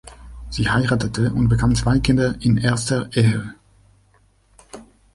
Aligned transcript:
Sie 0.49 0.67
heiratete 0.67 1.31
und 1.31 1.47
bekam 1.47 1.75
zwei 1.75 1.99
Kinder 1.99 2.33
in 2.39 2.57
erster 2.57 3.15
Ehe. 3.15 3.53